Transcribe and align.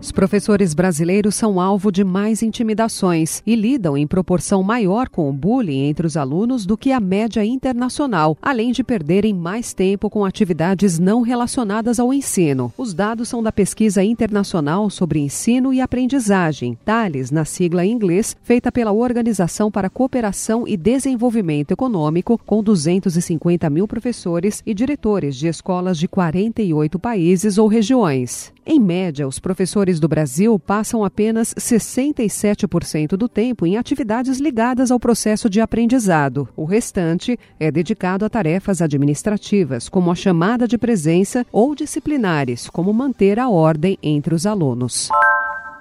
Os 0.00 0.12
professores 0.12 0.74
brasileiros 0.74 1.34
são 1.34 1.58
alvo 1.58 1.90
de 1.90 2.04
mais 2.04 2.42
intimidações 2.42 3.42
e 3.46 3.56
lidam 3.56 3.96
em 3.96 4.06
proporção 4.06 4.62
maior 4.62 5.08
com 5.08 5.28
o 5.28 5.32
bullying 5.32 5.88
entre 5.88 6.06
os 6.06 6.16
alunos 6.16 6.66
do 6.66 6.76
que 6.76 6.92
a 6.92 7.00
média 7.00 7.44
internacional, 7.44 8.36
além 8.42 8.72
de 8.72 8.84
perderem 8.84 9.32
mais 9.32 9.72
tempo 9.72 10.10
com 10.10 10.24
atividades 10.24 10.98
não 10.98 11.22
relacionadas 11.22 11.98
ao 11.98 12.12
ensino. 12.12 12.72
Os 12.76 12.92
dados 12.92 13.28
são 13.28 13.42
da 13.42 13.50
pesquisa 13.50 14.04
internacional 14.04 14.90
sobre 14.90 15.18
ensino 15.18 15.72
e 15.72 15.80
aprendizagem, 15.80 16.78
TALES, 16.84 17.30
na 17.30 17.44
sigla 17.44 17.84
em 17.84 17.92
inglês, 17.92 18.36
feita 18.42 18.70
pela 18.70 18.92
Organização 18.92 19.70
para 19.70 19.90
Cooperação 19.90 20.68
e 20.68 20.76
Desenvolvimento 20.76 21.72
Econômico, 21.72 22.38
com 22.44 22.62
250 22.62 23.68
mil 23.70 23.88
professores 23.88 24.62
e 24.66 24.74
diretores 24.74 25.36
de 25.36 25.48
escolas 25.48 25.98
de 25.98 26.06
48 26.06 26.98
países 26.98 27.56
ou 27.56 27.66
regiões. 27.66 28.55
Em 28.68 28.80
média, 28.80 29.28
os 29.28 29.38
professores 29.38 30.00
do 30.00 30.08
Brasil 30.08 30.58
passam 30.58 31.04
apenas 31.04 31.54
67% 31.54 33.10
do 33.10 33.28
tempo 33.28 33.64
em 33.64 33.76
atividades 33.76 34.40
ligadas 34.40 34.90
ao 34.90 34.98
processo 34.98 35.48
de 35.48 35.60
aprendizado. 35.60 36.48
O 36.56 36.64
restante 36.64 37.38
é 37.60 37.70
dedicado 37.70 38.24
a 38.24 38.28
tarefas 38.28 38.82
administrativas, 38.82 39.88
como 39.88 40.10
a 40.10 40.16
chamada 40.16 40.66
de 40.66 40.76
presença, 40.76 41.46
ou 41.52 41.76
disciplinares, 41.76 42.68
como 42.68 42.92
manter 42.92 43.38
a 43.38 43.48
ordem 43.48 43.96
entre 44.02 44.34
os 44.34 44.44
alunos. 44.44 45.10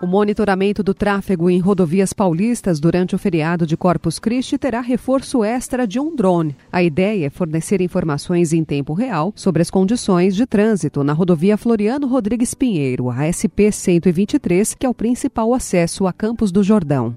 O 0.01 0.07
monitoramento 0.07 0.83
do 0.83 0.93
tráfego 0.93 1.49
em 1.49 1.59
rodovias 1.59 2.11
paulistas 2.11 2.79
durante 2.79 3.15
o 3.15 3.17
feriado 3.17 3.65
de 3.65 3.77
Corpus 3.77 4.19
Christi 4.19 4.57
terá 4.57 4.81
reforço 4.81 5.43
extra 5.43 5.87
de 5.87 5.99
um 5.99 6.15
drone. 6.15 6.55
A 6.71 6.83
ideia 6.83 7.27
é 7.27 7.29
fornecer 7.29 7.81
informações 7.81 8.51
em 8.51 8.63
tempo 8.63 8.93
real 8.93 9.31
sobre 9.35 9.61
as 9.61 9.69
condições 9.69 10.35
de 10.35 10.45
trânsito 10.45 11.03
na 11.03 11.13
rodovia 11.13 11.57
Floriano 11.57 12.07
Rodrigues 12.07 12.53
Pinheiro, 12.53 13.09
a 13.09 13.31
SP 13.31 13.71
123, 13.71 14.73
que 14.75 14.85
é 14.85 14.89
o 14.89 14.93
principal 14.93 15.53
acesso 15.53 16.05
a 16.05 16.13
Campos 16.13 16.51
do 16.51 16.61
Jordão. 16.61 17.15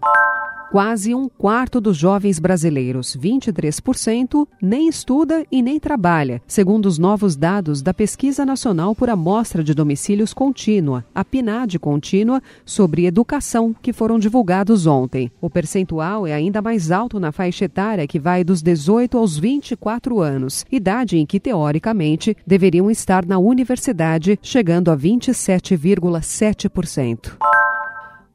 Quase 0.70 1.14
um 1.14 1.30
quarto 1.30 1.80
dos 1.80 1.96
jovens 1.96 2.38
brasileiros, 2.38 3.16
23%, 3.16 4.46
nem 4.60 4.86
estuda 4.86 5.42
e 5.50 5.62
nem 5.62 5.80
trabalha, 5.80 6.42
segundo 6.46 6.84
os 6.84 6.98
novos 6.98 7.36
dados 7.36 7.80
da 7.80 7.94
Pesquisa 7.94 8.44
Nacional 8.44 8.94
por 8.94 9.08
Amostra 9.08 9.64
de 9.64 9.72
Domicílios 9.72 10.34
Contínua, 10.34 11.06
a 11.14 11.24
PNAD 11.24 11.78
Contínua, 11.78 12.42
sobre 12.66 13.06
educação, 13.06 13.74
que 13.80 13.94
foram 13.94 14.18
divulgados 14.18 14.86
ontem. 14.86 15.32
O 15.40 15.48
percentual 15.48 16.26
é 16.26 16.34
ainda 16.34 16.60
mais 16.60 16.90
alto 16.90 17.18
na 17.18 17.32
faixa 17.32 17.64
etária 17.64 18.06
que 18.06 18.18
vai 18.18 18.44
dos 18.44 18.60
18 18.60 19.16
aos 19.16 19.38
24 19.38 20.20
anos, 20.20 20.66
idade 20.70 21.16
em 21.16 21.24
que, 21.24 21.40
teoricamente, 21.40 22.36
deveriam 22.46 22.90
estar 22.90 23.24
na 23.24 23.38
universidade, 23.38 24.38
chegando 24.42 24.90
a 24.90 24.96
27,7%. 24.98 27.38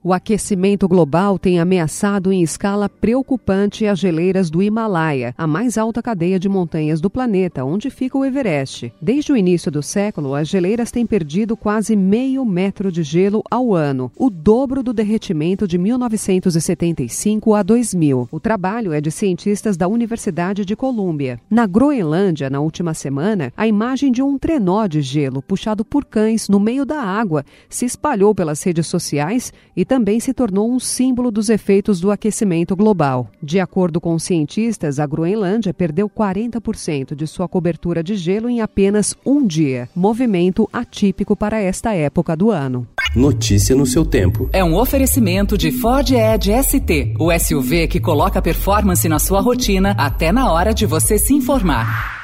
O 0.06 0.12
aquecimento 0.12 0.86
global 0.86 1.40
tem 1.40 1.62
ameaçado 1.62 2.34
em 2.34 2.44
escala 2.44 2.90
preocupante 2.90 3.88
as 3.88 3.98
geleiras 3.98 4.50
do 4.50 4.62
Himalaia, 4.62 5.34
a 5.38 5.48
mais 5.48 5.78
alta 5.78 6.04
cadeia 6.04 6.38
de 6.38 6.50
montanhas 6.50 7.00
do 7.00 7.10
planeta, 7.10 7.64
onde 7.64 7.90
fica 7.90 8.18
o 8.18 8.26
Everest. 8.26 8.92
Desde 9.02 9.32
o 9.32 9.38
início 9.38 9.72
do 9.72 9.82
século, 9.82 10.36
as 10.36 10.50
geleiras 10.50 10.92
têm 10.92 11.06
perdido 11.06 11.56
quase 11.56 11.96
meio 11.96 12.44
metro 12.44 12.92
de 12.92 13.02
gelo 13.02 13.42
ao 13.50 13.74
ano, 13.74 14.12
o 14.18 14.30
dobro 14.30 14.84
do 14.84 14.92
derretimento 14.92 15.66
de 15.66 15.78
1975 15.78 17.56
a 17.56 17.64
2000. 17.64 18.28
O 18.30 18.42
trabalho 18.42 18.92
é 18.92 19.00
de 19.00 19.10
cientistas 19.10 19.78
da 19.78 19.88
Universidade 19.88 20.66
de 20.66 20.76
Colômbia. 20.76 21.40
Na 21.50 21.66
Groenlândia, 21.66 22.50
na 22.50 22.60
última 22.60 22.94
semana, 22.94 23.54
a 23.56 23.66
imagem 23.66 24.12
de 24.12 24.22
um 24.22 24.38
trenó 24.38 24.86
de 24.86 25.02
gelo 25.02 25.42
puxado 25.42 25.86
por 25.86 26.04
cães 26.04 26.50
no 26.50 26.60
meio 26.60 26.86
da 26.86 27.00
água 27.00 27.46
se 27.70 27.86
espalhou 27.86 28.36
pelas 28.36 28.62
redes 28.62 28.86
sociais 28.86 29.54
e 29.78 29.86
também 29.94 30.20
se 30.20 30.34
tornou 30.34 30.72
um 30.72 30.80
símbolo 30.80 31.30
dos 31.30 31.50
efeitos 31.50 32.00
do 32.00 32.10
aquecimento 32.10 32.76
global. 32.76 33.30
De 33.40 33.60
acordo 33.60 34.02
com 34.02 34.18
cientistas, 34.18 35.00
a 35.00 35.06
Groenlândia 35.06 35.72
perdeu 35.72 36.10
40% 36.10 37.14
de 37.14 37.28
sua 37.28 37.48
cobertura 37.48 38.02
de 38.02 38.16
gelo 38.16 38.50
em 38.50 38.60
apenas 38.60 39.16
um 39.24 39.46
dia, 39.46 39.88
movimento 39.96 40.68
atípico 40.74 41.36
para 41.36 41.62
esta 41.62 41.94
época 41.94 42.36
do 42.36 42.50
ano. 42.50 42.88
Notícia 43.16 43.76
no 43.76 43.86
seu 43.86 44.04
tempo. 44.04 44.50
É 44.52 44.64
um 44.64 44.76
oferecimento 44.76 45.56
de 45.56 45.72
Ford 45.72 46.10
Edge 46.10 46.52
ST, 46.64 47.14
o 47.20 47.32
SUV 47.32 47.88
que 47.88 48.00
coloca 48.00 48.42
performance 48.42 49.08
na 49.08 49.20
sua 49.20 49.42
rotina 49.42 49.92
até 49.96 50.32
na 50.32 50.52
hora 50.52 50.74
de 50.74 50.88
você 50.88 51.20
se 51.20 51.36
informar. 51.36 52.23